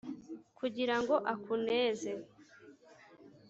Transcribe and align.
Kugira 0.57 0.95
ngo 1.01 1.15
akuneze. 1.33 2.11